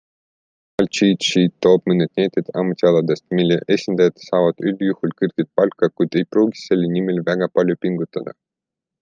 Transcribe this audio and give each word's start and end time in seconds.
Portaal 0.77 0.93
CheatSheet 0.99 1.51
toob 1.65 1.89
mõned 1.91 2.17
näited 2.21 2.49
ametialadest, 2.61 3.25
mille 3.41 3.59
esindajad 3.77 4.17
saavad 4.29 4.65
üldjuhul 4.71 5.15
kõrget 5.21 5.51
palka, 5.61 5.93
kuid 5.95 6.19
ei 6.23 6.29
pruugi 6.33 6.65
selle 6.65 6.91
nimel 6.97 7.23
väga 7.31 7.53
palju 7.59 7.79
pingutada. 7.87 8.37